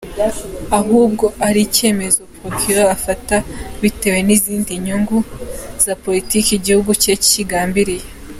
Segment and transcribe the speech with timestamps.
[0.79, 3.35] Ahubwo ari icyemezo Procureur afata
[3.81, 5.17] bitewe n’izindi nyungu
[5.85, 8.05] za politiki igihugu cye kigambiriye.